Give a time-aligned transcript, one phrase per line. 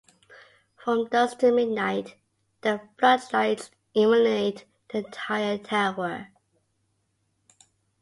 [0.83, 2.15] From dusk to midnight,
[2.61, 6.29] the floodlights illuminate the entire tower.